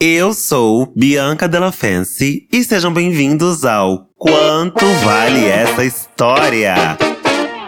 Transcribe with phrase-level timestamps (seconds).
[0.00, 6.96] Eu sou Bianca Della Fancy e sejam bem-vindos ao Quanto Vale Essa História?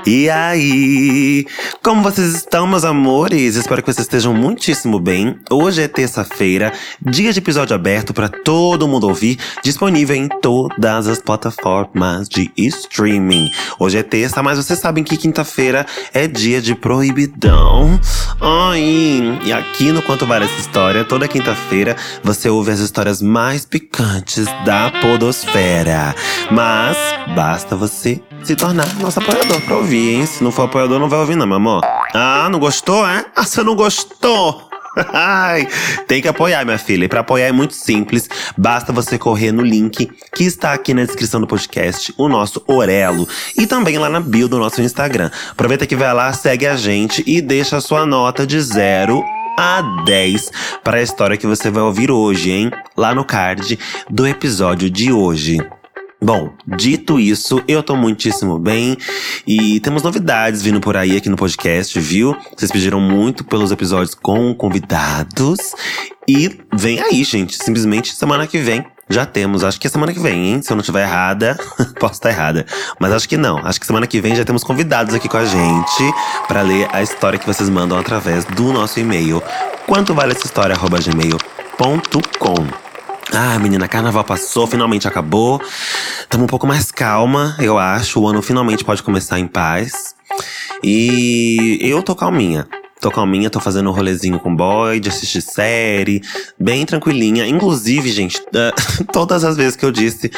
[0.07, 1.47] E aí?
[1.83, 3.55] Como vocês estão, meus amores?
[3.55, 5.39] Espero que vocês estejam muitíssimo bem.
[5.51, 11.21] Hoje é terça-feira, dia de episódio aberto para todo mundo ouvir, disponível em todas as
[11.21, 13.51] plataformas de streaming.
[13.79, 18.01] Hoje é terça, mas vocês sabem que quinta-feira é dia de proibidão.
[18.41, 21.95] Ai, e aqui no Quanto Vale essa história, toda quinta-feira
[22.25, 26.15] você ouve as histórias mais picantes da podosfera.
[26.51, 26.97] Mas
[27.35, 30.27] basta você se tornar nosso apoiador pra ouvir, hein?
[30.27, 31.83] Se não for apoiador, não vai ouvir, não, meu amor.
[32.15, 33.25] Ah, não gostou, é?
[33.35, 34.69] Ah, você não gostou?
[35.13, 35.69] Ai,
[36.07, 37.05] tem que apoiar, minha filha.
[37.05, 38.29] E pra apoiar é muito simples.
[38.57, 43.29] Basta você correr no link que está aqui na descrição do podcast, o nosso Orelo.
[43.57, 45.31] E também lá na bio do nosso Instagram.
[45.51, 49.23] Aproveita que vai lá, segue a gente e deixa a sua nota de zero
[49.57, 50.51] a 10
[50.83, 52.71] para a história que você vai ouvir hoje, hein?
[52.97, 53.79] Lá no card
[54.09, 55.61] do episódio de hoje.
[56.23, 58.95] Bom, dito isso, eu tô muitíssimo bem
[59.47, 62.37] e temos novidades vindo por aí aqui no podcast, viu?
[62.55, 65.59] Vocês pediram muito pelos episódios com convidados
[66.29, 67.57] e vem aí, gente.
[67.57, 70.63] Simplesmente semana que vem já temos, acho que é semana que vem, hein?
[70.63, 71.59] Se eu não estiver errada,
[71.99, 72.67] posso estar errada.
[73.01, 73.57] Mas acho que não.
[73.59, 76.15] Acho que semana que vem já temos convidados aqui com a gente
[76.47, 79.43] para ler a história que vocês mandam através do nosso e-mail.
[79.87, 80.77] Quanto vale essa história?
[80.77, 81.71] gmail.com.
[83.33, 85.61] Ah, menina, carnaval passou, finalmente acabou.
[86.29, 88.21] Tamo um pouco mais calma, eu acho.
[88.21, 90.15] O ano finalmente pode começar em paz.
[90.83, 92.67] E eu tô calminha.
[93.01, 96.21] Tô calminha, tô fazendo um rolezinho com boy, de assistir série,
[96.59, 97.47] bem tranquilinha.
[97.47, 100.31] Inclusive, gente, uh, todas as vezes que eu disse,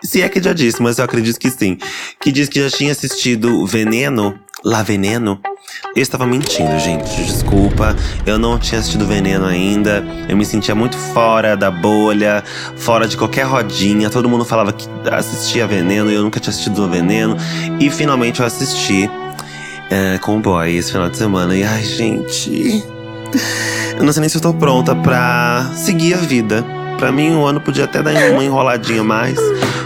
[0.00, 1.76] se é que já disse, mas eu acredito que sim,
[2.20, 5.38] que disse que já tinha assistido Veneno, La Veneno,
[5.94, 7.22] eu estava mentindo, gente.
[7.22, 7.94] Desculpa.
[8.24, 10.02] Eu não tinha assistido Veneno ainda.
[10.26, 12.42] Eu me sentia muito fora da bolha,
[12.76, 14.08] fora de qualquer rodinha.
[14.08, 17.36] Todo mundo falava que assistia Veneno e eu nunca tinha assistido Veneno.
[17.78, 19.10] E finalmente eu assisti
[19.90, 21.54] é, com o boy esse final de semana.
[21.54, 22.82] E ai, gente.
[23.98, 26.64] Eu não sei nem se eu tô pronta pra seguir a vida.
[26.96, 29.38] Pra mim, o ano podia até dar uma enroladinha mais.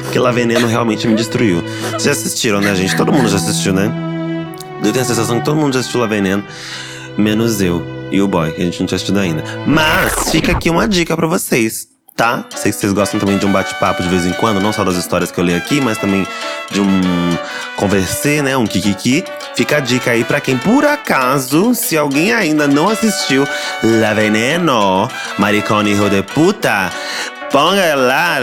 [0.05, 1.65] Porque lá Veneno realmente me destruiu.
[1.91, 2.97] Vocês já assistiram, né, gente?
[2.97, 4.08] Todo mundo já assistiu, né?
[4.83, 6.45] Eu tenho a sensação que todo mundo já assistiu La Veneno,
[7.17, 9.43] menos eu e o boy, que a gente não tinha assistido ainda.
[9.67, 12.45] Mas fica aqui uma dica para vocês, tá?
[12.55, 14.97] Sei que vocês gostam também de um bate-papo de vez em quando, não só das
[14.97, 16.27] histórias que eu leio aqui, mas também
[16.71, 17.01] de um
[17.77, 18.57] conversê, né?
[18.57, 19.25] Um kikiki.
[19.55, 23.47] Fica a dica aí para quem, por acaso, se alguém ainda não assistiu
[23.83, 25.09] La Veneno,
[25.39, 26.91] Maricone Hijo de Puta,
[27.51, 28.41] Ponga lá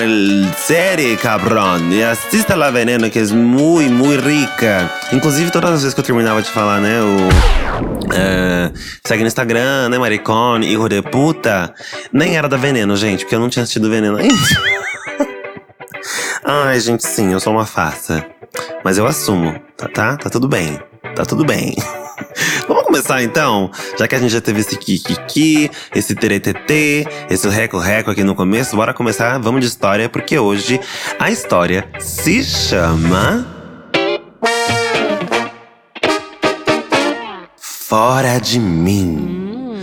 [0.58, 1.92] série, cabrón.
[1.92, 4.90] E assista La Veneno, que é muito, muito rica.
[5.14, 8.14] Inclusive, todas as vezes que eu terminava de falar, né, o.
[8.14, 8.72] É,
[9.06, 11.74] segue no Instagram, né, maricone, hijo de puta.
[12.12, 14.36] Nem era da Veneno, gente, porque eu não tinha assistido Veneno ainda.
[16.44, 18.26] Ai, gente, sim, eu sou uma farsa.
[18.84, 19.88] Mas eu assumo, tá?
[19.88, 20.80] Tá, tá tudo bem.
[21.16, 21.76] Tá tudo bem.
[22.96, 23.70] Começar então?
[24.00, 28.74] Já que a gente já teve esse kikiki, esse teretetê, esse reco-reco aqui no começo,
[28.74, 29.38] bora começar?
[29.38, 30.80] Vamos de história, porque hoje
[31.20, 33.46] a história se chama.
[37.58, 39.78] Fora de mim.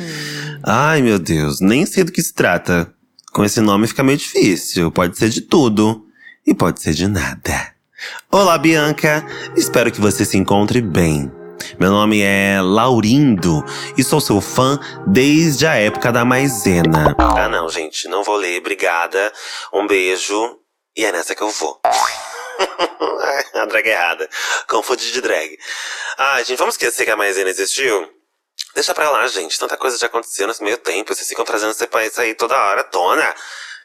[0.64, 2.90] Ai, meu Deus, nem sei do que se trata.
[3.30, 4.90] Com esse nome fica meio difícil.
[4.90, 6.06] Pode ser de tudo
[6.46, 7.72] e pode ser de nada.
[8.30, 9.22] Olá, Bianca!
[9.54, 11.30] Espero que você se encontre bem.
[11.78, 13.64] Meu nome é Laurindo
[13.96, 17.14] e sou seu fã desde a época da maisena.
[17.18, 19.32] Ah, não, gente, não vou ler, obrigada.
[19.72, 20.58] Um beijo.
[20.96, 21.80] E é nessa que eu vou.
[23.54, 24.28] a drag errada.
[24.68, 25.58] Confundi de drag.
[26.18, 28.08] Ah, gente, vamos esquecer que a maisena existiu?
[28.74, 29.58] Deixa pra lá, gente.
[29.58, 31.14] Tanta coisa já aconteceu nesse meio tempo.
[31.14, 33.34] Vocês ficam trazendo esse país aí toda hora, tona.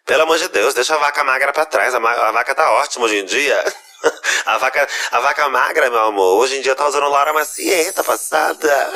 [0.05, 1.93] Pelo amor de Deus, deixa a vaca magra pra trás.
[1.93, 3.63] A, a vaca tá ótima hoje em dia.
[4.45, 8.93] a, vaca, a vaca magra, meu amor, hoje em dia tá usando Laura Macieta passada.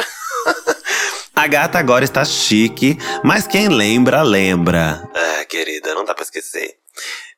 [1.35, 5.07] a gata agora está chique, mas quem lembra, lembra.
[5.13, 6.75] Ah, querida, não dá pra esquecer.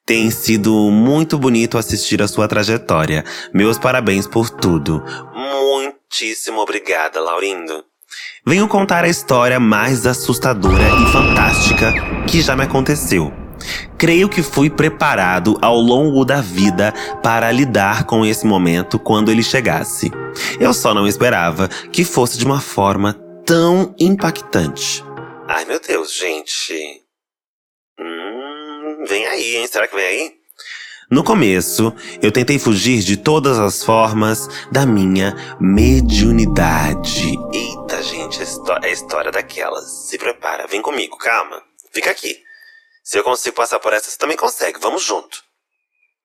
[0.05, 3.23] Tem sido muito bonito assistir a sua trajetória.
[3.53, 5.01] Meus parabéns por tudo.
[5.33, 7.85] Muitíssimo obrigada, Laurindo.
[8.45, 11.93] Venho contar a história mais assustadora e fantástica
[12.27, 13.42] que já me aconteceu.
[13.97, 19.43] Creio que fui preparado ao longo da vida para lidar com esse momento quando ele
[19.43, 20.11] chegasse.
[20.59, 23.13] Eu só não esperava que fosse de uma forma
[23.45, 25.03] tão impactante.
[25.47, 27.01] Ai meu Deus, gente.
[27.99, 29.67] Hum, vem aí, hein?
[29.67, 30.43] Será que vem aí?
[31.11, 37.35] No começo, eu tentei fugir de todas as formas da minha mediunidade.
[37.53, 40.07] Eita, gente, é a história daquelas.
[40.07, 41.61] Se prepara, vem comigo, calma.
[41.91, 42.41] Fica aqui.
[43.03, 44.79] Se eu consigo passar por essa, você também consegue.
[44.79, 45.43] Vamos junto.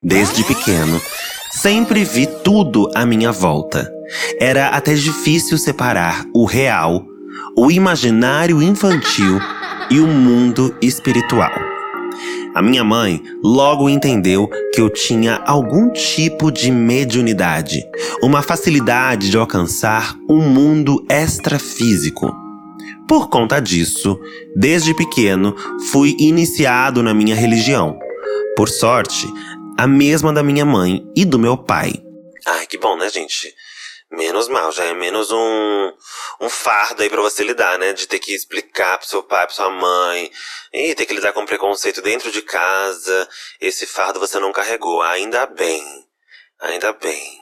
[0.00, 1.02] Desde pequeno,
[1.50, 3.92] sempre vi tudo à minha volta.
[4.38, 7.04] Era até difícil separar o real,
[7.56, 9.40] o imaginário infantil
[9.90, 11.50] e o mundo espiritual.
[12.54, 17.84] A minha mãe logo entendeu que eu tinha algum tipo de mediunidade,
[18.22, 22.47] uma facilidade de alcançar um mundo extrafísico.
[23.08, 24.20] Por conta disso,
[24.54, 25.56] desde pequeno,
[25.90, 27.98] fui iniciado na minha religião.
[28.54, 29.26] Por sorte,
[29.78, 31.94] a mesma da minha mãe e do meu pai.
[32.44, 33.54] Ai, que bom, né, gente?
[34.10, 35.92] Menos mal, já é menos um,
[36.42, 37.94] um fardo aí pra você lidar, né?
[37.94, 40.30] De ter que explicar pro seu pai, pra sua mãe.
[40.72, 43.28] E ter que lidar com preconceito dentro de casa.
[43.58, 45.00] Esse fardo você não carregou.
[45.00, 45.82] Ainda bem.
[46.60, 47.37] Ainda bem.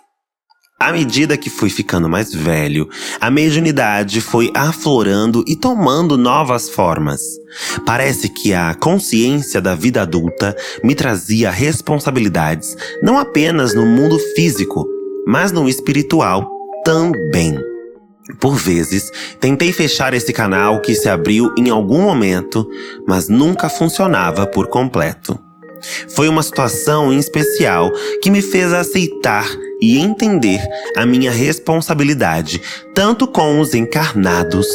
[0.78, 2.86] À medida que fui ficando mais velho,
[3.18, 7.22] a mediunidade foi aflorando e tomando novas formas.
[7.86, 14.86] Parece que a consciência da vida adulta me trazia responsabilidades não apenas no mundo físico,
[15.26, 16.46] mas no espiritual
[16.84, 17.58] também.
[18.38, 22.68] Por vezes, tentei fechar esse canal que se abriu em algum momento,
[23.08, 25.38] mas nunca funcionava por completo.
[26.14, 27.90] Foi uma situação em especial
[28.20, 29.46] que me fez aceitar
[29.80, 30.60] e entender
[30.96, 32.62] a minha responsabilidade,
[32.94, 34.66] tanto com os encarnados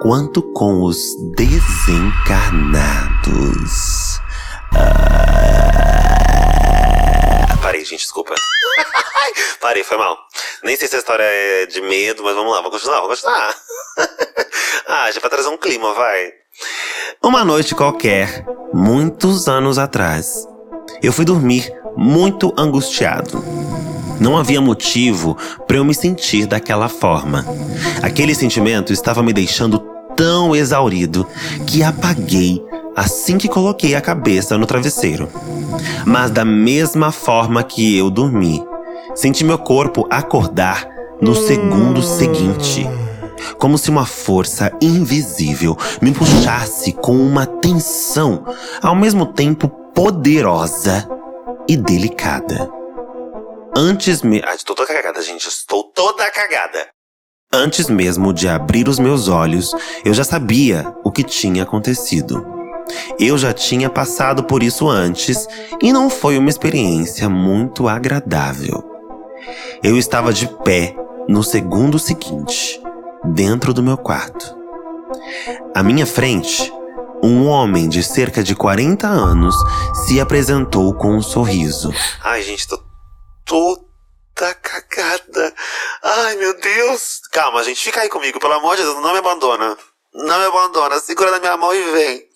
[0.00, 0.98] quanto com os
[1.36, 4.18] desencarnados.
[4.74, 5.20] Ah...
[7.62, 8.34] Parei, gente, desculpa.
[9.60, 10.18] Parei, foi mal.
[10.64, 13.54] Nem sei se a história é de medo, mas vamos lá, vou continuar, vou continuar.
[14.88, 16.32] ah, já pra trazer um clima, vai.
[17.22, 20.46] Uma noite qualquer, muitos anos atrás,
[21.02, 23.69] eu fui dormir muito angustiado.
[24.20, 25.36] Não havia motivo
[25.66, 27.46] para eu me sentir daquela forma.
[28.02, 29.78] Aquele sentimento estava me deixando
[30.14, 31.26] tão exaurido
[31.66, 32.62] que apaguei
[32.94, 35.26] assim que coloquei a cabeça no travesseiro.
[36.04, 38.62] Mas da mesma forma que eu dormi,
[39.14, 40.86] senti meu corpo acordar
[41.20, 42.86] no segundo seguinte.
[43.58, 48.44] Como se uma força invisível me puxasse com uma tensão,
[48.82, 51.08] ao mesmo tempo poderosa
[51.66, 52.79] e delicada.
[53.82, 54.42] Antes me.
[54.44, 55.48] Ai, estou toda cagada, gente.
[55.48, 56.88] Estou toda cagada.
[57.50, 59.74] Antes mesmo de abrir os meus olhos,
[60.04, 62.46] eu já sabia o que tinha acontecido.
[63.18, 65.46] Eu já tinha passado por isso antes
[65.80, 68.84] e não foi uma experiência muito agradável.
[69.82, 70.94] Eu estava de pé
[71.26, 72.78] no segundo seguinte,
[73.24, 74.54] dentro do meu quarto.
[75.74, 76.70] À minha frente,
[77.22, 79.54] um homem de cerca de 40 anos
[80.04, 81.94] se apresentou com um sorriso.
[82.22, 82.89] Ai, gente, tô
[83.44, 85.54] toda cagada.
[86.02, 87.20] Ai, meu Deus.
[87.32, 89.76] Calma, gente, fica aí comigo, pelo amor de Deus, não me abandona.
[90.12, 92.30] Não me abandona, segura na minha mão e vem.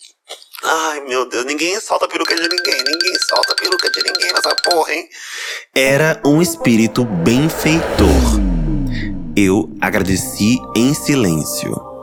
[0.62, 4.32] Ai, meu Deus, ninguém solta a peruca de ninguém, ninguém solta a peruca de ninguém
[4.32, 5.08] nessa porra, hein?
[5.74, 8.08] Era um espírito benfeitor.
[9.36, 11.93] Eu agradeci em silêncio.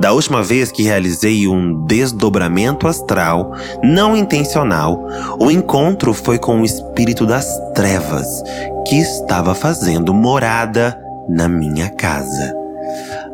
[0.00, 3.52] Da última vez que realizei um desdobramento astral
[3.82, 4.98] não intencional,
[5.38, 8.42] o encontro foi com o espírito das trevas
[8.88, 10.98] que estava fazendo morada
[11.28, 12.56] na minha casa.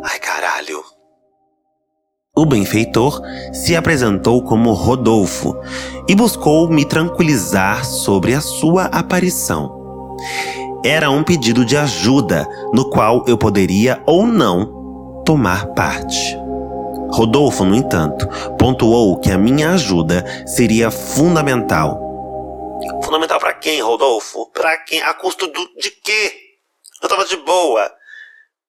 [0.02, 0.82] Ai, caralho.
[2.36, 3.22] O benfeitor
[3.52, 5.56] se apresentou como Rodolfo
[6.08, 9.72] e buscou me tranquilizar sobre a sua aparição.
[10.84, 12.44] Era um pedido de ajuda
[12.74, 16.45] no qual eu poderia ou não tomar parte.
[17.10, 22.00] Rodolfo, no entanto, pontuou que a minha ajuda seria fundamental.
[23.02, 24.50] Fundamental para quem, Rodolfo?
[24.52, 25.02] Para quem?
[25.02, 26.32] A custo do, de quê?
[27.02, 27.90] Eu tava de boa.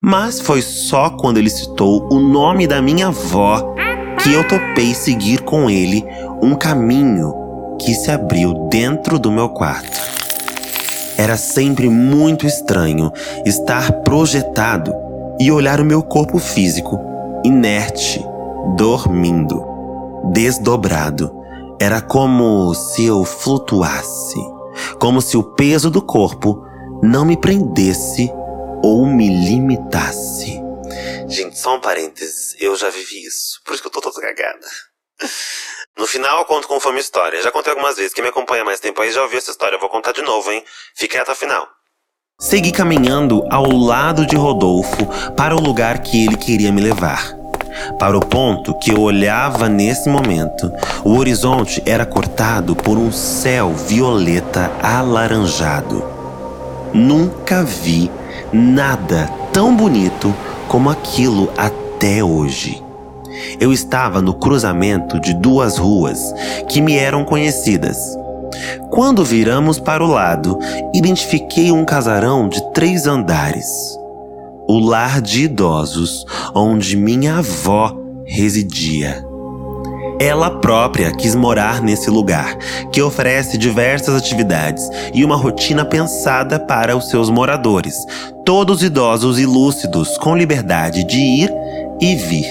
[0.01, 3.73] Mas foi só quando ele citou o nome da minha avó
[4.21, 6.03] que eu topei seguir com ele
[6.41, 7.33] um caminho
[7.79, 9.99] que se abriu dentro do meu quarto.
[11.17, 13.11] Era sempre muito estranho
[13.45, 14.93] estar projetado
[15.39, 16.99] e olhar o meu corpo físico,
[17.47, 18.23] inerte,
[18.75, 19.63] dormindo,
[20.31, 21.31] desdobrado.
[21.79, 24.39] Era como se eu flutuasse,
[24.99, 26.63] como se o peso do corpo
[27.03, 28.31] não me prendesse
[28.83, 30.61] ou me limitasse.
[31.27, 34.67] Gente, só um parênteses, eu já vivi isso, por isso que eu tô toda cagada.
[35.97, 37.41] No final eu conto conforme a história.
[37.41, 38.13] Já contei algumas vezes.
[38.13, 39.75] Quem me acompanha mais tempo aí já ouviu essa história.
[39.75, 40.63] Eu vou contar de novo, hein?
[40.95, 41.67] Fique até o final.
[42.39, 47.35] Segui caminhando ao lado de Rodolfo para o lugar que ele queria me levar.
[47.97, 50.71] Para o ponto que eu olhava nesse momento,
[51.03, 56.03] o horizonte era cortado por um céu violeta alaranjado.
[56.93, 58.11] Nunca vi
[58.53, 60.31] nada tão bonito
[60.67, 62.83] como aquilo até hoje.
[63.59, 66.35] Eu estava no cruzamento de duas ruas
[66.69, 67.97] que me eram conhecidas.
[68.91, 70.57] Quando viramos para o lado,
[70.93, 73.67] identifiquei um casarão de três andares.
[74.67, 76.25] O lar de idosos,
[76.55, 77.93] onde minha avó
[78.25, 79.25] residia.
[80.19, 82.57] Ela própria quis morar nesse lugar,
[82.91, 87.95] que oferece diversas atividades e uma rotina pensada para os seus moradores,
[88.43, 91.51] todos idosos e lúcidos, com liberdade de ir
[92.01, 92.47] e vir.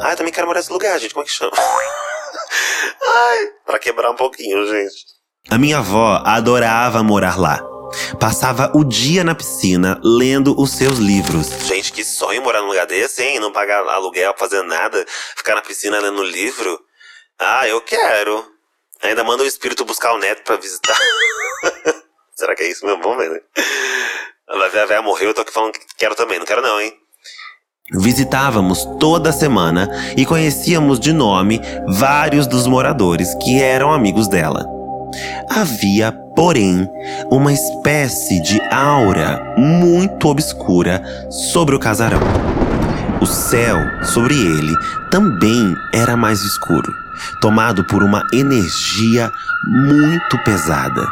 [0.00, 1.12] Ah, eu também quero morar nesse lugar, gente.
[1.12, 1.52] Como é que chama?
[3.02, 5.09] Ai, pra quebrar um pouquinho, gente.
[5.48, 7.64] A minha avó adorava morar lá.
[8.20, 11.48] Passava o dia na piscina lendo os seus livros.
[11.66, 13.40] Gente, que sonho morar num lugar desse, hein?
[13.40, 15.04] Não pagar aluguel, fazer nada,
[15.36, 16.78] ficar na piscina lendo livro.
[17.38, 18.44] Ah, eu quero.
[19.02, 20.96] Ainda manda o espírito buscar o neto pra visitar.
[22.36, 23.02] Será que é isso mesmo?
[23.02, 23.40] Vamos ver, né?
[24.48, 26.38] A velha morreu, eu tô aqui falando que quero também.
[26.38, 26.92] Não quero não, hein?
[27.92, 34.79] Visitávamos toda semana e conhecíamos de nome vários dos moradores que eram amigos dela.
[35.48, 36.88] Havia, porém,
[37.30, 41.02] uma espécie de aura muito obscura
[41.52, 42.20] sobre o casarão.
[43.20, 44.74] O céu sobre ele
[45.10, 46.94] também era mais escuro,
[47.40, 49.30] tomado por uma energia
[49.64, 51.06] muito pesada.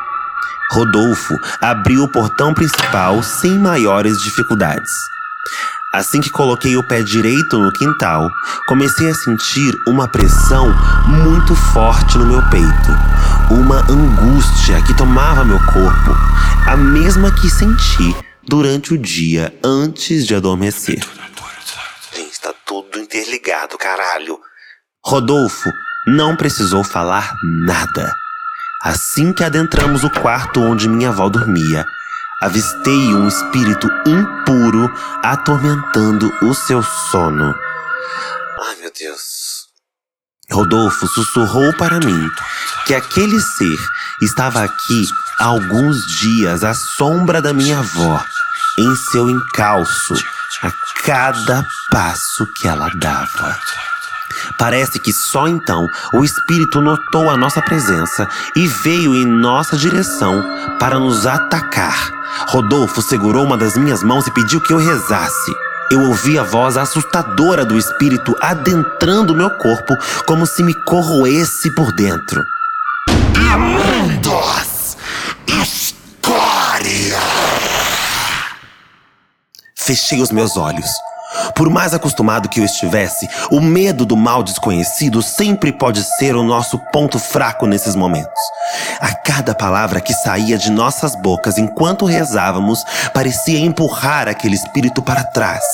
[0.70, 4.90] Rodolfo abriu o portão principal sem maiores dificuldades.
[5.92, 8.28] Assim que coloquei o pé direito no quintal,
[8.66, 10.66] comecei a sentir uma pressão
[11.06, 13.38] muito forte no meu peito.
[13.50, 16.10] Uma angústia que tomava meu corpo,
[16.66, 18.14] a mesma que senti
[18.46, 21.00] durante o dia antes de adormecer.
[22.14, 24.38] Gente, tá tudo interligado, caralho.
[25.02, 25.70] Rodolfo
[26.06, 28.14] não precisou falar nada.
[28.82, 31.86] Assim que adentramos o quarto onde minha avó dormia,
[32.42, 37.54] avistei um espírito impuro atormentando o seu sono.
[38.60, 39.38] Ai, meu Deus.
[40.50, 42.30] Rodolfo sussurrou para mim
[42.86, 43.78] que aquele ser
[44.20, 45.06] estava aqui
[45.38, 48.24] há alguns dias à sombra da minha avó,
[48.78, 50.14] em seu encalço,
[50.62, 50.72] a
[51.04, 53.58] cada passo que ela dava.
[54.56, 58.26] Parece que só então o espírito notou a nossa presença
[58.56, 60.42] e veio em nossa direção
[60.78, 62.10] para nos atacar.
[62.48, 65.67] Rodolfo segurou uma das minhas mãos e pediu que eu rezasse.
[65.90, 71.90] Eu ouvi a voz assustadora do espírito adentrando meu corpo como se me corroesse por
[71.92, 72.45] dentro.
[73.35, 74.99] Imundos!
[75.47, 77.18] Escória!
[79.75, 80.90] Fechei os meus olhos.
[81.54, 86.42] Por mais acostumado que eu estivesse, o medo do mal desconhecido sempre pode ser o
[86.42, 88.40] nosso ponto fraco nesses momentos.
[89.00, 95.25] A cada palavra que saía de nossas bocas enquanto rezávamos parecia empurrar aquele espírito para
[95.25, 95.64] trás,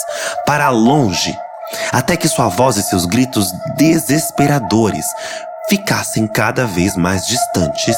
[0.46, 1.36] para longe,
[1.92, 5.06] até que sua voz e seus gritos desesperadores
[5.68, 7.96] ficassem cada vez mais distantes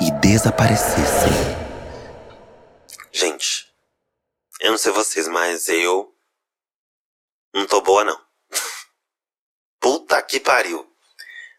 [0.00, 1.32] e desaparecessem.
[3.12, 3.66] Gente,
[4.70, 6.08] eu não sei vocês, mas eu
[7.52, 8.16] não tô boa não.
[9.82, 10.86] Puta que pariu.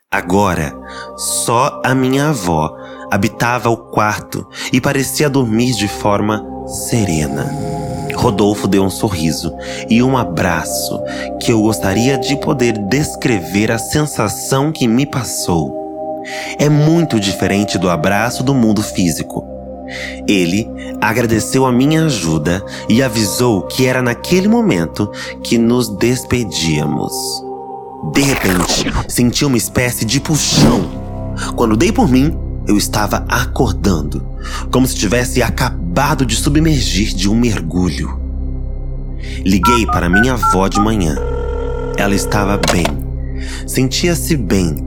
[0.10, 0.74] Agora,
[1.18, 2.74] só a minha avó
[3.12, 7.52] habitava o quarto e parecia dormir de forma serena.
[8.16, 9.54] Rodolfo deu um sorriso
[9.90, 10.98] e um abraço
[11.42, 16.24] que eu gostaria de poder descrever a sensação que me passou.
[16.58, 19.61] É muito diferente do abraço do mundo físico.
[20.28, 20.68] Ele
[21.00, 25.12] agradeceu a minha ajuda e avisou que era naquele momento
[25.44, 27.14] que nos despedíamos.
[28.14, 30.90] De repente, senti uma espécie de puxão.
[31.56, 32.36] Quando dei por mim,
[32.68, 34.24] eu estava acordando,
[34.72, 38.20] como se tivesse acabado de submergir de um mergulho.
[39.44, 41.18] Liguei para minha avó de manhã.
[41.98, 42.86] Ela estava bem.
[43.68, 44.78] Sentia-se bem,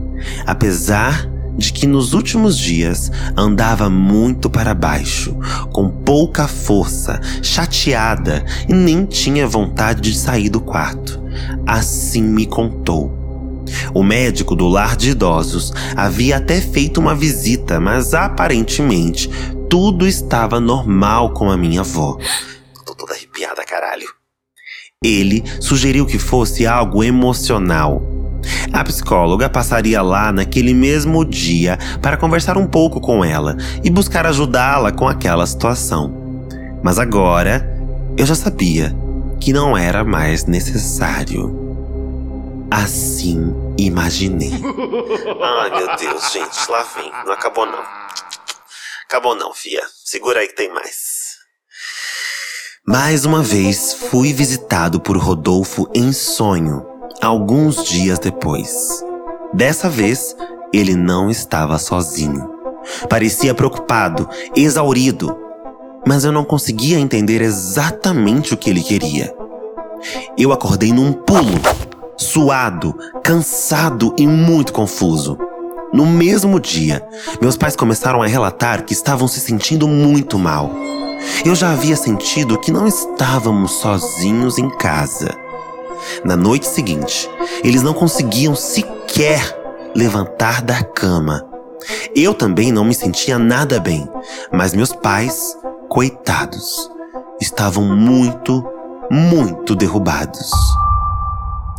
[0.45, 5.37] apesar de que nos últimos dias andava muito para baixo,
[5.71, 11.21] com pouca força, chateada e nem tinha vontade de sair do quarto.
[11.65, 13.25] Assim me contou.
[13.93, 19.29] O médico do lar de idosos havia até feito uma visita, mas aparentemente
[19.69, 22.17] tudo estava normal com a minha avó.
[22.85, 24.07] Tô toda arrepiada, caralho.
[25.03, 28.14] Ele sugeriu que fosse algo emocional
[28.71, 34.25] a psicóloga passaria lá naquele mesmo dia para conversar um pouco com ela e buscar
[34.25, 36.25] ajudá-la com aquela situação.
[36.83, 37.67] Mas agora
[38.17, 38.95] eu já sabia
[39.39, 41.63] que não era mais necessário.
[42.69, 44.51] Assim imaginei.
[45.41, 47.11] Ai meu Deus, gente, lá vem.
[47.25, 47.83] Não acabou não.
[49.07, 49.81] Acabou não, fia.
[50.03, 51.35] Segura aí que tem mais.
[52.87, 56.94] Mais uma vez fui visitado por Rodolfo em sonho
[57.25, 59.03] alguns dias depois.
[59.53, 60.35] Dessa vez,
[60.71, 62.49] ele não estava sozinho.
[63.09, 65.35] Parecia preocupado, exaurido,
[66.07, 69.35] mas eu não conseguia entender exatamente o que ele queria.
[70.37, 71.59] Eu acordei num pulo,
[72.15, 75.37] suado, cansado e muito confuso.
[75.91, 77.07] No mesmo dia,
[77.41, 80.69] meus pais começaram a relatar que estavam se sentindo muito mal.
[81.43, 85.44] Eu já havia sentido que não estávamos sozinhos em casa.
[86.23, 87.29] Na noite seguinte,
[87.63, 89.41] eles não conseguiam sequer
[89.95, 91.47] levantar da cama.
[92.15, 94.09] Eu também não me sentia nada bem,
[94.51, 95.55] mas meus pais,
[95.89, 96.89] coitados,
[97.39, 98.63] estavam muito,
[99.09, 100.51] muito derrubados.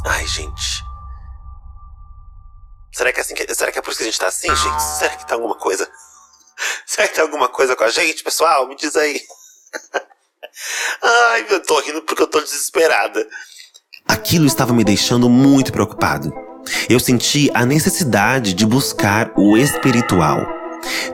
[0.07, 0.85] Ai, gente.
[2.93, 4.49] Será que é assim que, será que é por isso que a gente tá assim,
[4.49, 4.83] gente?
[4.83, 5.87] Será que tá alguma coisa?
[6.87, 8.67] Será que tem alguma coisa com a gente, pessoal?
[8.67, 9.21] Me diz aí.
[11.03, 13.29] Ai, eu tô rindo porque eu tô desesperada.
[14.09, 16.33] Aquilo estava me deixando muito preocupado.
[16.89, 20.47] Eu senti a necessidade de buscar o espiritual.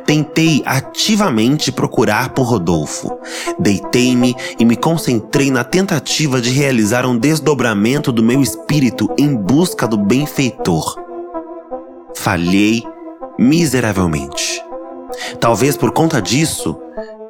[0.05, 3.19] Tentei ativamente procurar por Rodolfo.
[3.59, 9.87] Deitei-me e me concentrei na tentativa de realizar um desdobramento do meu espírito em busca
[9.87, 10.97] do benfeitor.
[12.15, 12.83] Falhei
[13.39, 14.63] miseravelmente.
[15.41, 16.77] Talvez por conta disso,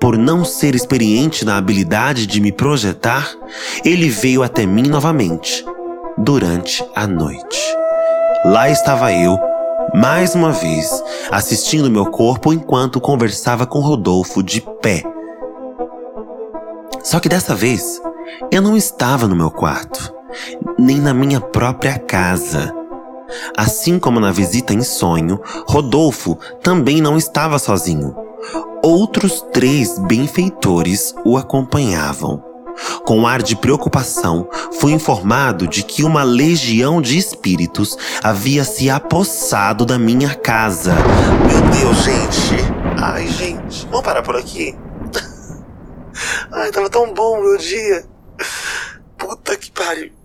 [0.02, 3.30] por não ser experiente na habilidade de me projetar,
[3.84, 5.64] ele veio até mim novamente,
[6.18, 7.60] durante a noite.
[8.44, 9.38] Lá estava eu,
[9.94, 10.90] mais uma vez,
[11.30, 15.04] assistindo meu corpo enquanto conversava com Rodolfo de pé.
[17.04, 18.02] Só que dessa vez,
[18.50, 20.12] eu não estava no meu quarto,
[20.76, 22.81] nem na minha própria casa.
[23.56, 28.14] Assim como na visita em sonho, Rodolfo também não estava sozinho.
[28.82, 32.42] Outros três benfeitores o acompanhavam.
[33.04, 39.84] Com ar de preocupação, fui informado de que uma legião de espíritos havia se apossado
[39.84, 40.94] da minha casa.
[41.46, 42.82] Meu Deus, gente!
[43.00, 44.76] Ai, gente, vamos parar por aqui.
[46.50, 48.04] Ai, tava tão bom meu dia.
[49.18, 50.21] Puta que pariu.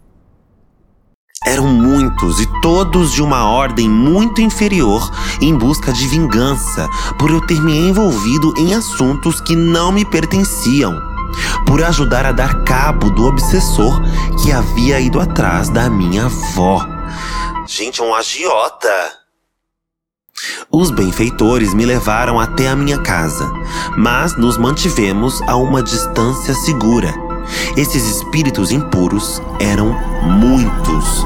[1.47, 7.39] Eram muitos e todos de uma ordem muito inferior em busca de vingança por eu
[7.39, 11.01] ter me envolvido em assuntos que não me pertenciam,
[11.65, 14.01] por ajudar a dar cabo do obsessor
[14.43, 16.85] que havia ido atrás da minha avó.
[17.65, 18.89] Gente, é um agiota!
[20.69, 23.49] Os benfeitores me levaram até a minha casa,
[23.95, 27.26] mas nos mantivemos a uma distância segura
[27.75, 31.25] esses espíritos impuros eram muitos.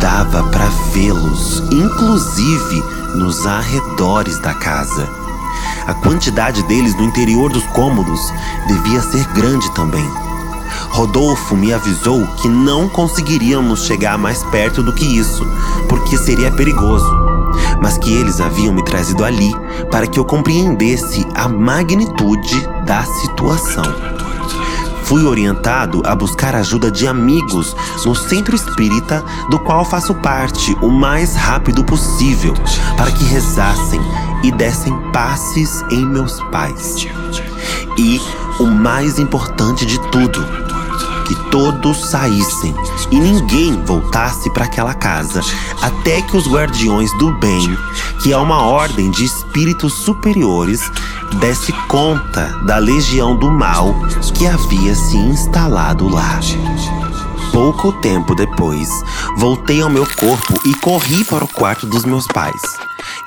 [0.00, 2.82] Dava para vê-los, inclusive
[3.14, 5.08] nos arredores da casa.
[5.86, 8.20] A quantidade deles no interior dos cômodos
[8.66, 10.08] devia ser grande também.
[10.90, 15.46] Rodolfo me avisou que não conseguiríamos chegar mais perto do que isso,
[15.88, 17.10] porque seria perigoso,
[17.82, 19.52] mas que eles haviam me trazido ali
[19.90, 24.19] para que eu compreendesse a magnitude da situação
[25.10, 27.74] fui orientado a buscar ajuda de amigos
[28.06, 32.54] no centro espírita do qual faço parte o mais rápido possível,
[32.96, 34.00] para que rezassem
[34.44, 37.08] e dessem passes em meus pais.
[37.98, 38.20] E
[38.60, 40.46] o mais importante de tudo,
[41.30, 42.74] que todos saíssem
[43.08, 45.40] e ninguém voltasse para aquela casa
[45.80, 47.78] até que os guardiões do bem,
[48.20, 50.90] que é uma ordem de espíritos superiores,
[51.38, 53.94] desse conta da legião do mal
[54.34, 56.40] que havia se instalado lá.
[57.52, 58.88] Pouco tempo depois,
[59.36, 62.60] voltei ao meu corpo e corri para o quarto dos meus pais.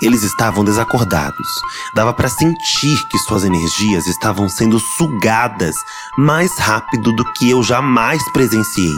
[0.01, 1.47] Eles estavam desacordados.
[1.93, 5.75] Dava para sentir que suas energias estavam sendo sugadas
[6.17, 8.95] mais rápido do que eu jamais presenciei.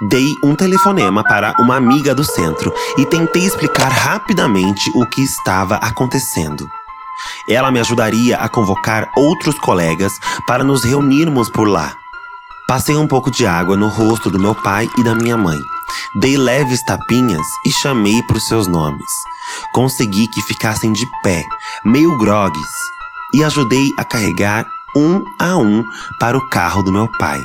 [0.00, 5.76] Dei um telefonema para uma amiga do centro e tentei explicar rapidamente o que estava
[5.76, 6.68] acontecendo.
[7.46, 11.96] Ela me ajudaria a convocar outros colegas para nos reunirmos por lá.
[12.68, 15.58] Passei um pouco de água no rosto do meu pai e da minha mãe.
[16.14, 19.10] Dei leves tapinhas e chamei por seus nomes.
[19.72, 21.42] Consegui que ficassem de pé,
[21.82, 22.68] meio grogues,
[23.32, 25.82] e ajudei a carregar um a um
[26.20, 27.40] para o carro do meu pai.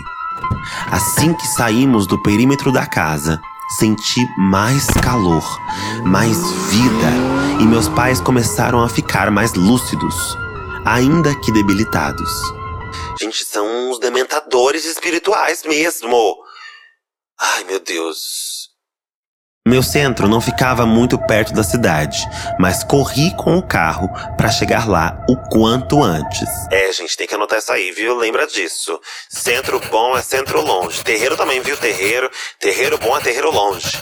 [0.91, 3.39] Assim que saímos do perímetro da casa,
[3.79, 5.57] senti mais calor,
[6.03, 6.37] mais
[6.69, 10.37] vida, e meus pais começaram a ficar mais lúcidos,
[10.83, 12.62] ainda que debilitados.
[13.19, 16.37] Gente, são uns dementadores espirituais mesmo.
[17.39, 18.73] Ai, meu Deus.
[19.65, 22.27] Meu centro não ficava muito perto da cidade,
[22.59, 26.49] mas corri com o carro para chegar lá o quanto antes.
[26.69, 28.13] É, gente, tem que anotar isso aí, viu?
[28.17, 28.99] Lembra disso.
[29.29, 31.01] Centro bom é centro longe.
[31.01, 31.77] Terreiro também, viu?
[31.77, 32.29] Terreiro.
[32.59, 34.01] Terreiro bom é terreiro longe.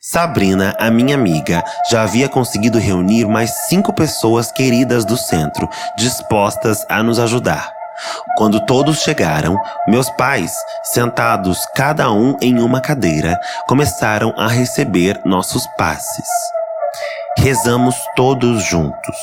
[0.00, 6.84] Sabrina, a minha amiga, já havia conseguido reunir mais cinco pessoas queridas do centro, dispostas
[6.88, 7.81] a nos ajudar.
[8.36, 15.66] Quando todos chegaram, meus pais, sentados cada um em uma cadeira, começaram a receber nossos
[15.76, 16.28] passes.
[17.38, 19.16] Rezamos todos juntos.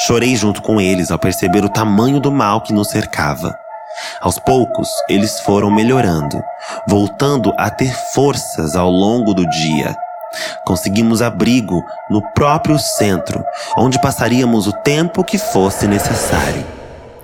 [0.00, 3.56] Chorei junto com eles ao perceber o tamanho do mal que nos cercava.
[4.20, 6.42] Aos poucos, eles foram melhorando,
[6.86, 9.96] voltando a ter forças ao longo do dia.
[10.64, 13.42] Conseguimos abrigo no próprio centro,
[13.76, 16.77] onde passaríamos o tempo que fosse necessário.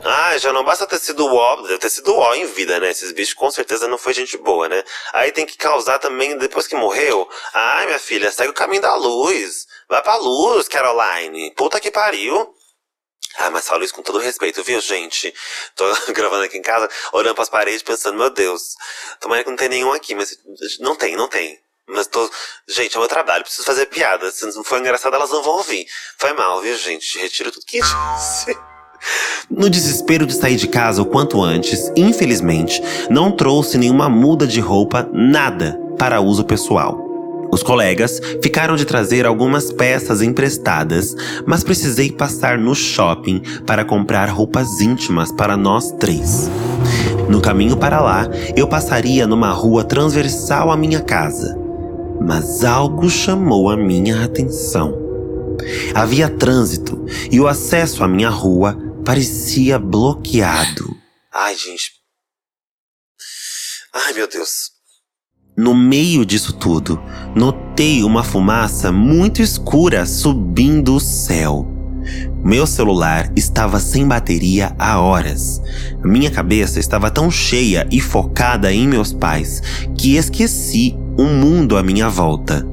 [0.05, 2.91] Ah, já não basta ter sido ó, deve ter sido ó em vida, né?
[2.91, 4.85] Esses bichos com certeza não foi gente boa, né?
[5.13, 7.27] Aí tem que causar também depois que morreu.
[7.55, 9.67] Ai, minha filha, segue o caminho da luz.
[9.89, 11.53] Vai pra luz, Caroline.
[11.55, 12.55] Puta que pariu.
[13.37, 15.35] Ah, mas falo isso com todo respeito, viu, gente?
[15.75, 18.75] Tô gravando aqui em casa, olhando pras paredes, pensando, meu Deus,
[19.21, 20.39] tomara que não tem nenhum aqui, mas
[20.81, 21.59] não tem, não tem.
[21.87, 22.31] Mas tô.
[22.69, 24.31] Gente, é meu trabalho, preciso fazer piada.
[24.31, 25.87] Se não for engraçado, elas não vão ouvir.
[26.19, 27.19] Foi mal, viu, gente?
[27.19, 28.59] Retiro tudo que disse.
[29.65, 34.61] No desespero de sair de casa o quanto antes, infelizmente, não trouxe nenhuma muda de
[34.61, 37.49] roupa, nada para uso pessoal.
[37.51, 44.29] Os colegas ficaram de trazer algumas peças emprestadas, mas precisei passar no shopping para comprar
[44.29, 46.51] roupas íntimas para nós três.
[47.31, 51.59] No caminho para lá, eu passaria numa rua transversal à minha casa.
[52.21, 54.95] Mas algo chamou a minha atenção.
[55.95, 60.97] Havia trânsito e o acesso à minha rua parecia bloqueado.
[61.33, 61.93] Ai, gente.
[63.93, 64.73] Ai, meu Deus.
[65.57, 67.01] No meio disso tudo,
[67.37, 71.71] notei uma fumaça muito escura subindo o céu.
[72.45, 75.63] Meu celular estava sem bateria há horas.
[76.03, 79.63] Minha cabeça estava tão cheia e focada em meus pais
[79.97, 82.67] que esqueci o mundo à minha volta.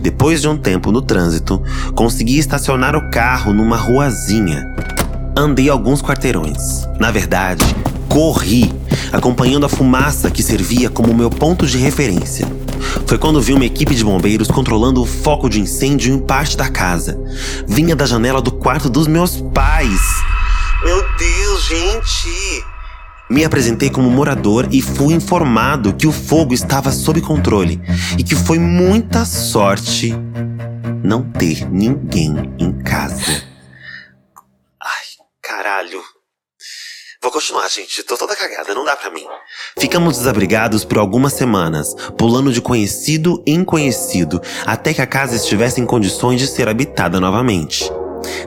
[0.00, 1.62] Depois de um tempo no trânsito,
[1.94, 4.74] consegui estacionar o carro numa ruazinha.
[5.36, 6.86] Andei alguns quarteirões.
[6.98, 7.64] Na verdade,
[8.08, 8.72] corri
[9.12, 12.46] acompanhando a fumaça que servia como meu ponto de referência.
[13.06, 16.68] Foi quando vi uma equipe de bombeiros controlando o foco de incêndio em parte da
[16.68, 17.18] casa.
[17.66, 20.00] Vinha da janela do quarto dos meus pais.
[20.84, 22.64] Meu Deus, gente!
[23.30, 27.80] Me apresentei como morador e fui informado que o fogo estava sob controle
[28.18, 30.14] e que foi muita sorte
[31.02, 33.42] não ter ninguém em casa.
[34.82, 35.06] Ai,
[35.42, 36.02] caralho.
[37.22, 38.02] Vou continuar, gente.
[38.02, 39.24] Tô toda cagada, não dá pra mim.
[39.78, 45.80] Ficamos desabrigados por algumas semanas, pulando de conhecido em conhecido, até que a casa estivesse
[45.80, 47.88] em condições de ser habitada novamente.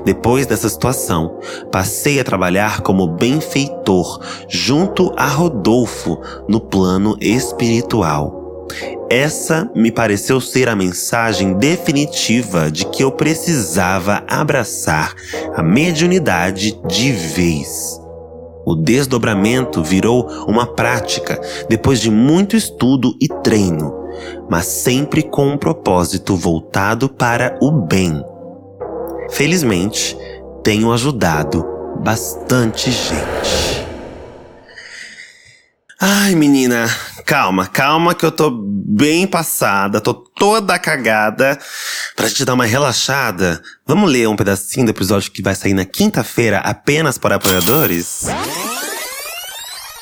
[0.03, 1.39] Depois dessa situação,
[1.71, 8.67] passei a trabalhar como benfeitor junto a Rodolfo no plano espiritual.
[9.09, 15.13] Essa me pareceu ser a mensagem definitiva de que eu precisava abraçar
[15.55, 17.94] a mediunidade de vez.
[18.65, 23.93] O desdobramento virou uma prática depois de muito estudo e treino,
[24.49, 28.23] mas sempre com um propósito voltado para o bem.
[29.29, 30.17] Felizmente,
[30.63, 31.65] tenho ajudado
[32.03, 33.85] bastante gente.
[35.99, 36.87] Ai, menina,
[37.25, 41.59] calma, calma que eu tô bem passada, tô toda cagada.
[42.15, 45.85] Pra gente dar uma relaxada, vamos ler um pedacinho do episódio que vai sair na
[45.85, 48.27] quinta-feira apenas para apoiadores?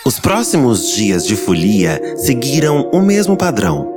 [0.06, 3.90] Os próximos dias de folia seguiram o mesmo padrão.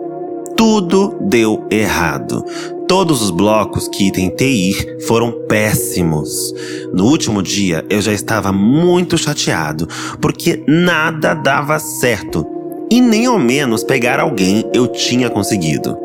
[0.56, 2.44] Tudo deu errado.
[2.88, 6.54] Todos os blocos que tentei ir foram péssimos.
[6.94, 9.88] No último dia eu já estava muito chateado,
[10.20, 12.55] porque nada dava certo.
[12.90, 15.96] E nem ao menos pegar alguém eu tinha conseguido.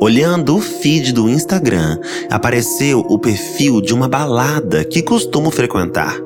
[0.00, 6.16] Olhando o feed do Instagram, apareceu o perfil de uma balada que costumo frequentar.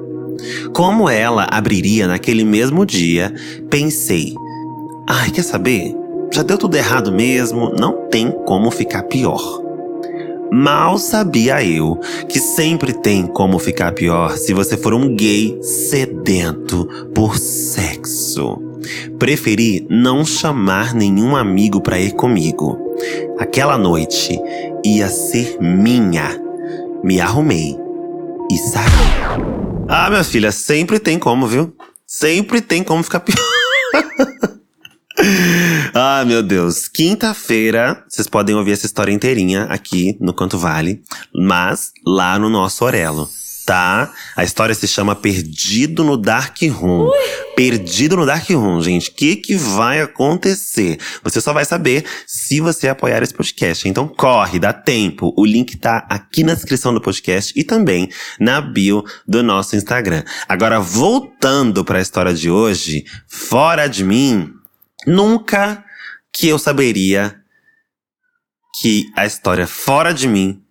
[0.72, 3.32] Como ela abriria naquele mesmo dia,
[3.70, 4.34] pensei:
[5.08, 5.94] ai, quer saber?
[6.32, 9.62] Já deu tudo errado mesmo, não tem como ficar pior.
[10.50, 16.88] Mal sabia eu que sempre tem como ficar pior se você for um gay sedento
[17.14, 18.63] por sexo.
[19.18, 22.78] Preferi não chamar nenhum amigo para ir comigo.
[23.38, 24.38] Aquela noite
[24.84, 26.40] ia ser minha.
[27.02, 27.76] Me arrumei
[28.50, 28.84] e saí.
[29.88, 31.74] Ah, minha filha, sempre tem como, viu?
[32.06, 33.38] Sempre tem como ficar pior.
[35.94, 36.88] ah, meu Deus.
[36.88, 41.02] Quinta-feira, vocês podem ouvir essa história inteirinha aqui no Canto Vale,
[41.34, 43.28] mas lá no nosso Orelo.
[43.64, 44.12] Tá?
[44.36, 47.08] A história se chama Perdido no Dark Room.
[47.08, 47.18] Ui.
[47.56, 49.10] Perdido no Dark Room, gente.
[49.10, 50.98] O que, que vai acontecer?
[51.22, 53.88] Você só vai saber se você apoiar esse podcast.
[53.88, 55.32] Então corre, dá tempo.
[55.36, 60.22] O link tá aqui na descrição do podcast e também na bio do nosso Instagram.
[60.48, 64.50] Agora, voltando para a história de hoje, fora de mim,
[65.06, 65.84] nunca
[66.32, 67.36] que eu saberia
[68.80, 70.63] que a história fora de mim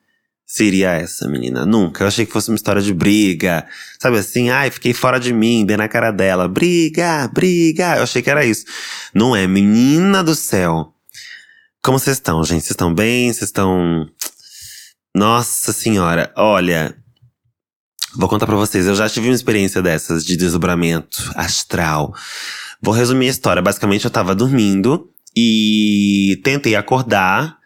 [0.54, 1.66] seria essa, menina.
[1.66, 2.04] Nunca.
[2.04, 3.66] Eu achei que fosse uma história de briga.
[4.00, 4.52] Sabe assim?
[4.52, 6.48] Ai, fiquei fora de mim, dei na cara dela.
[6.48, 7.98] Briga, briga.
[7.98, 8.64] Eu achei que era isso.
[9.16, 10.94] Não é, menina do céu.
[11.84, 12.62] Como vocês estão, gente?
[12.62, 13.34] Vocês estão bem?
[13.34, 14.08] Vocês estão.
[15.16, 16.96] Nossa senhora, olha.
[18.16, 18.86] Vou contar pra vocês.
[18.86, 22.14] Eu já tive uma experiência dessas de desdobramento astral.
[22.80, 23.60] Vou resumir a história.
[23.60, 27.58] Basicamente, eu tava dormindo e tentei acordar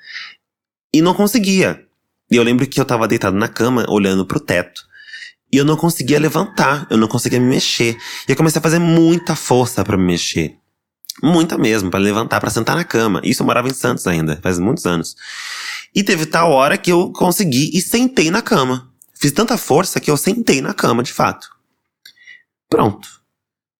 [0.93, 1.85] e não conseguia.
[2.29, 4.85] E eu lembro que eu tava deitado na cama, olhando pro teto.
[5.51, 7.97] E eu não conseguia levantar, eu não conseguia me mexer.
[8.27, 10.57] E eu comecei a fazer muita força para me mexer.
[11.23, 13.21] Muita mesmo, para levantar, para sentar na cama.
[13.23, 15.15] Isso eu morava em Santos ainda, faz muitos anos.
[15.95, 18.91] E teve tal hora que eu consegui e sentei na cama.
[19.15, 21.47] Fiz tanta força que eu sentei na cama, de fato.
[22.69, 23.07] Pronto.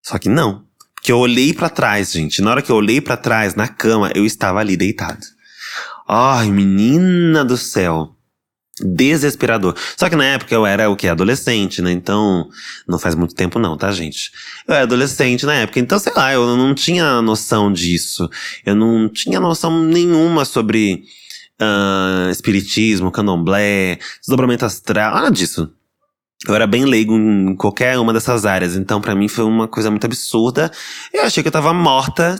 [0.02, 0.66] Só que não.
[0.96, 2.42] Porque eu olhei para trás, gente.
[2.42, 5.24] Na hora que eu olhei para trás, na cama, eu estava ali deitado.
[6.08, 8.17] Ai, menina do céu
[8.82, 9.76] desesperador.
[9.96, 11.08] Só que na época eu era o que?
[11.08, 11.92] Adolescente, né?
[11.92, 12.48] Então,
[12.88, 14.32] não faz muito tempo não, tá, gente?
[14.68, 18.30] Eu era adolescente na época, então sei lá, eu não tinha noção disso.
[18.66, 21.04] Eu não tinha noção nenhuma sobre
[21.62, 25.72] uh, espiritismo, candomblé, desdobramento astral, nada disso.
[26.48, 29.90] Eu era bem leigo em qualquer uma dessas áreas, então para mim foi uma coisa
[29.90, 30.72] muito absurda.
[31.12, 32.40] Eu achei que eu tava morta.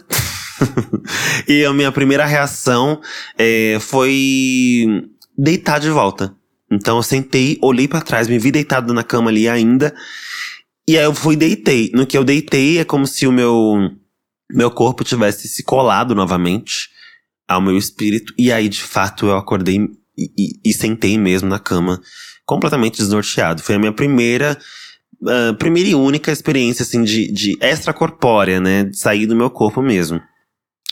[1.48, 3.02] e a minha primeira reação
[3.38, 6.36] é, foi deitar de volta.
[6.72, 9.94] Então eu sentei, olhei para trás, me vi deitado na cama ali ainda.
[10.88, 11.92] E aí eu fui deitei.
[11.94, 13.92] No que eu deitei, é como se o meu,
[14.52, 16.90] meu corpo tivesse se colado novamente
[17.48, 18.34] ao meu espírito.
[18.38, 19.78] E aí, de fato, eu acordei
[20.18, 22.02] e, e, e sentei mesmo na cama,
[22.46, 23.62] completamente desnorteado.
[23.62, 24.58] Foi a minha primeira.
[25.22, 28.84] Uh, primeira e única experiência, assim, de, de extracorpórea, né?
[28.84, 30.22] De sair do meu corpo mesmo.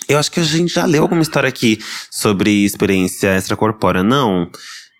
[0.07, 1.79] Eu acho que a gente já leu alguma história aqui
[2.11, 4.49] sobre experiência extracorpórea, não?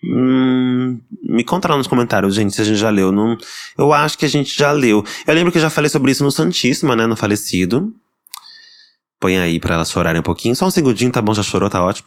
[0.04, 3.10] Hum, me conta lá nos comentários, gente, se a gente já leu.
[3.10, 3.36] Não,
[3.78, 5.04] eu acho que a gente já leu.
[5.26, 7.06] Eu lembro que eu já falei sobre isso no Santíssima, né?
[7.06, 7.92] No falecido.
[9.18, 10.54] Põe aí pra elas chorarem um pouquinho.
[10.54, 11.32] Só um segundinho, tá bom?
[11.32, 12.06] Já chorou, tá ótimo.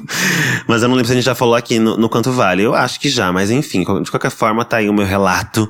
[0.66, 2.62] mas eu não lembro se a gente já falou aqui no, no Quanto Vale.
[2.62, 5.68] Eu acho que já, mas enfim, de qualquer forma, tá aí o meu relato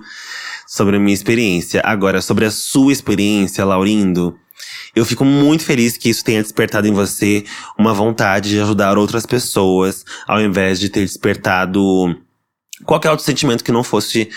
[0.66, 1.82] sobre a minha experiência.
[1.84, 4.38] Agora, sobre a sua experiência, Laurindo.
[4.94, 7.44] Eu fico muito feliz que isso tenha despertado em você
[7.78, 12.16] uma vontade de ajudar outras pessoas, ao invés de ter despertado
[12.84, 14.28] qualquer outro sentimento que não fosse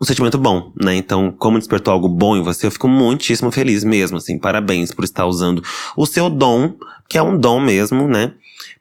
[0.00, 0.96] um sentimento bom, né?
[0.96, 4.36] Então, como despertou algo bom em você, eu fico muitíssimo feliz mesmo, assim.
[4.36, 5.62] Parabéns por estar usando
[5.96, 6.74] o seu dom,
[7.08, 8.32] que é um dom mesmo, né?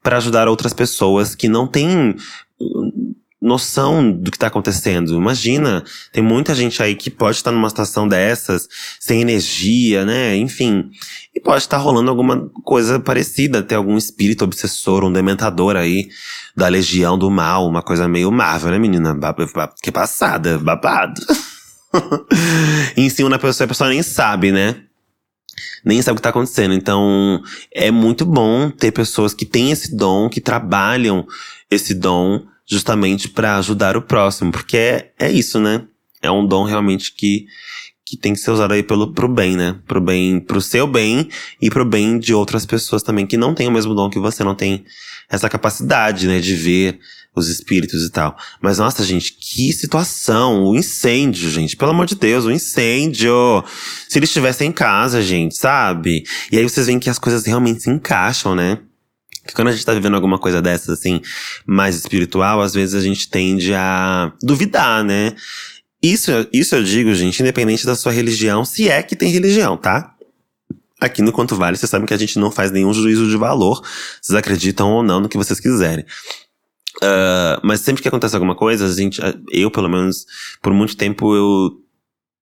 [0.01, 2.15] Para ajudar outras pessoas que não têm
[3.41, 5.15] noção do que tá acontecendo.
[5.15, 8.67] Imagina, tem muita gente aí que pode estar numa situação dessas,
[8.99, 10.35] sem energia, né?
[10.35, 10.91] Enfim.
[11.33, 16.09] E pode estar rolando alguma coisa parecida, ter algum espírito obsessor, um dementador aí
[16.55, 19.17] da legião do mal, uma coisa meio Marvel, né, menina?
[19.81, 21.19] Que passada, babado.
[22.95, 24.83] em cima da pessoa, a pessoa nem sabe, né?
[25.83, 26.73] nem sabe o que tá acontecendo.
[26.73, 27.41] Então,
[27.73, 31.25] é muito bom ter pessoas que têm esse dom, que trabalham
[31.69, 35.83] esse dom justamente para ajudar o próximo, porque é, é isso, né?
[36.21, 37.45] É um dom realmente que,
[38.05, 39.77] que tem que ser usado aí pelo, pro bem, né?
[39.85, 41.27] Pro bem, pro seu bem
[41.61, 44.41] e pro bem de outras pessoas também que não têm o mesmo dom que você,
[44.41, 44.85] não tem
[45.29, 46.99] essa capacidade, né, de ver
[47.35, 48.37] os espíritos e tal.
[48.61, 50.63] Mas nossa, gente, que situação!
[50.63, 53.65] O incêndio, gente, pelo amor de Deus, o incêndio!
[54.07, 56.23] Se ele estivesse em casa, gente, sabe?
[56.51, 58.79] E aí vocês veem que as coisas realmente se encaixam, né?
[59.53, 61.21] Quando a gente tá vivendo alguma coisa dessas, assim,
[61.65, 65.33] mais espiritual, às vezes a gente tende a duvidar, né?
[66.01, 70.15] Isso, isso eu digo, gente, independente da sua religião, se é que tem religião, tá?
[70.99, 73.81] Aqui no Quanto Vale, vocês sabem que a gente não faz nenhum juízo de valor.
[74.21, 76.05] Vocês acreditam ou não no que vocês quiserem.
[76.97, 79.19] Uh, mas sempre que acontece alguma coisa, a gente,
[79.51, 80.25] eu pelo menos,
[80.61, 81.81] por muito tempo eu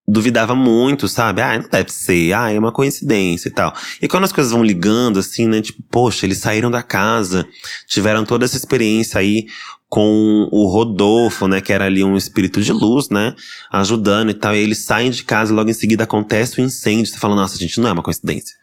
[0.09, 1.41] duvidava muito, sabe?
[1.41, 3.73] Ah, não deve ser, ah, é uma coincidência e tal.
[4.01, 5.61] E quando as coisas vão ligando, assim, né?
[5.61, 7.47] Tipo, poxa, eles saíram da casa,
[7.87, 9.45] tiveram toda essa experiência aí
[9.87, 11.61] com o Rodolfo, né?
[11.61, 13.35] Que era ali um espírito de luz, né?
[13.71, 14.55] Ajudando e tal.
[14.55, 17.05] E eles saem de casa e logo em seguida acontece o um incêndio.
[17.05, 18.55] Você fala, nossa, gente, não é uma coincidência.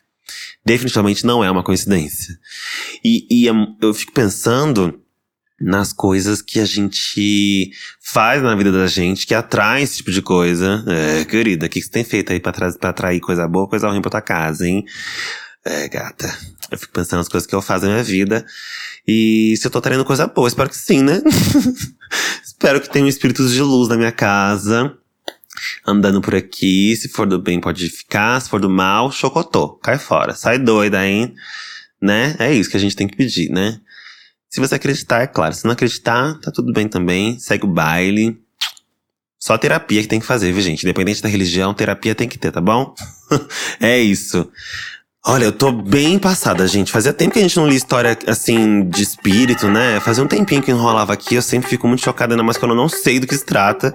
[0.64, 2.36] Definitivamente não é uma coincidência.
[3.04, 5.00] E, e é, eu fico pensando
[5.60, 10.20] nas coisas que a gente faz na vida da gente, que atrai esse tipo de
[10.20, 10.84] coisa.
[10.86, 14.02] É, querida, o que você tem feito aí pra, pra atrair coisa boa, coisa ruim
[14.02, 14.84] pra tua casa, hein?
[15.64, 16.32] É, gata.
[16.70, 18.44] Eu fico pensando nas coisas que eu faço na minha vida.
[19.06, 21.20] E se eu tô traindo coisa boa, espero que sim, né?
[22.44, 24.96] espero que tenham espíritos de luz na minha casa.
[25.86, 26.94] Andando por aqui.
[26.96, 28.40] Se for do bem, pode ficar.
[28.40, 29.70] Se for do mal, chocotô.
[29.82, 30.34] Cai fora.
[30.34, 31.34] Sai doida, hein?
[32.00, 32.36] Né?
[32.38, 33.80] É isso que a gente tem que pedir, né?
[34.56, 35.54] Se você acreditar, é claro.
[35.54, 37.38] Se não acreditar, tá tudo bem também.
[37.38, 38.40] Segue o baile.
[39.38, 40.82] Só terapia que tem que fazer, viu, gente?
[40.82, 42.94] Independente da religião, terapia tem que ter, tá bom?
[43.78, 44.50] é isso.
[45.26, 46.90] Olha, eu tô bem passada, gente.
[46.90, 50.00] Fazia tempo que a gente não lia história, assim, de espírito, né?
[50.00, 51.34] Fazia um tempinho que enrolava aqui.
[51.34, 53.94] Eu sempre fico muito chocada, ainda mais quando eu não sei do que se trata.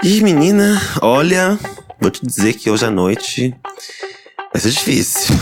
[0.00, 1.58] E, menina, olha,
[2.00, 3.52] vou te dizer que hoje à noite
[4.56, 5.34] vai ser difícil.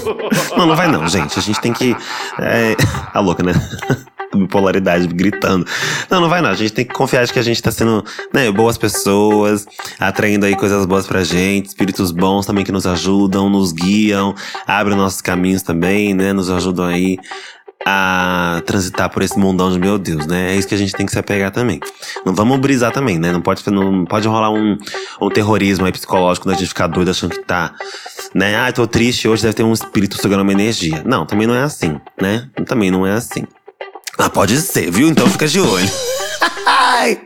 [0.56, 1.38] não, não vai não, gente.
[1.38, 1.94] A gente tem que.
[2.38, 2.74] É...
[3.12, 3.52] A louca, né?
[4.34, 5.66] bipolaridade gritando.
[6.10, 6.48] Não, não vai não.
[6.48, 9.66] A gente tem que confiar de que a gente tá sendo, né, boas pessoas,
[10.00, 14.34] atraindo aí coisas boas pra gente, espíritos bons também que nos ajudam, nos guiam,
[14.66, 17.18] abrem nossos caminhos também, né, nos ajudam aí
[17.86, 20.52] a transitar por esse mundão de meu Deus, né?
[20.52, 21.80] É isso que a gente tem que se apegar também.
[22.24, 23.32] Não vamos brisar também, né?
[23.32, 24.76] Não pode, não pode rolar um,
[25.20, 27.74] um terrorismo aí psicológico da gente ficar doido achando que tá,
[28.34, 28.56] né?
[28.56, 31.02] Ah, tô triste, hoje deve ter um espírito sugando uma energia.
[31.04, 32.48] Não, também não é assim, né?
[32.66, 33.44] Também não é assim.
[34.18, 35.08] Ah, pode ser, viu?
[35.08, 35.88] Então fica de olho.
[36.66, 37.20] Ai,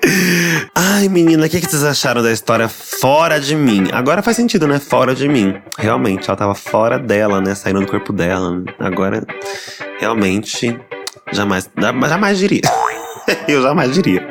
[0.75, 3.89] Ai menina, o que, que vocês acharam da história fora de mim?
[3.93, 4.79] Agora faz sentido, né?
[4.79, 5.55] Fora de mim.
[5.79, 7.55] Realmente, ela tava fora dela, né?
[7.55, 8.63] Saindo do corpo dela.
[8.79, 9.27] Agora,
[9.99, 10.79] realmente,
[11.33, 11.69] jamais,
[12.09, 12.63] jamais diria.
[13.49, 14.29] Eu jamais diria.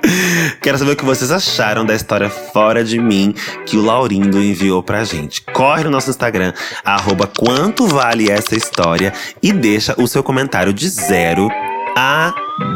[0.62, 3.34] Quero saber o que vocês acharam da história Fora de Mim
[3.65, 5.41] que o Laurindo enviou pra gente.
[5.41, 6.53] Corre no nosso Instagram,
[6.84, 11.49] arroba quanto vale essa história e deixa o seu comentário de zero
[11.95, 12.34] a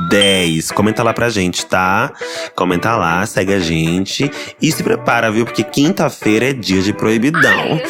[0.09, 0.71] 10.
[0.71, 2.11] Comenta lá pra gente, tá?
[2.55, 5.45] Comenta lá, segue a gente e se prepara, viu?
[5.45, 7.81] Porque quinta-feira é dia de proibidão.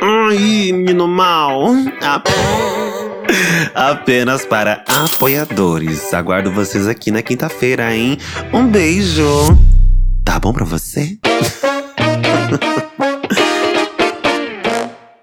[0.00, 1.74] Ai, menino mal.
[3.74, 6.12] Apenas para apoiadores.
[6.12, 8.18] Aguardo vocês aqui na quinta-feira, hein?
[8.52, 9.26] Um beijo.
[10.24, 11.18] Tá bom para você?